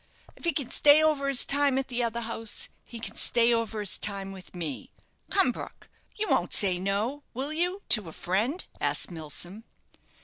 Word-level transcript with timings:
If 0.35 0.45
he 0.45 0.53
can 0.53 0.71
stay 0.71 1.03
over 1.03 1.27
his 1.27 1.45
time 1.45 1.77
at 1.77 1.87
the 1.87 2.01
other 2.03 2.21
house, 2.21 2.69
he 2.83 2.99
can 2.99 3.15
stay 3.15 3.53
over 3.53 3.81
his 3.81 3.99
time 3.99 4.31
with 4.31 4.55
me. 4.55 4.89
Come, 5.29 5.51
Brook, 5.51 5.89
you 6.15 6.27
won't 6.27 6.53
say 6.53 6.79
no, 6.79 7.21
will 7.35 7.53
you, 7.53 7.83
to 7.89 8.09
a 8.09 8.11
friend?" 8.11 8.65
asked 8.79 9.11
Milsom. 9.11 9.63